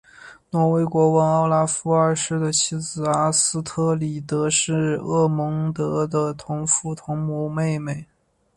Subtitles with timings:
[0.49, 8.03] 挪威国王奥拉夫二世的妻子阿斯特里德是厄蒙德的同父同母妹妹。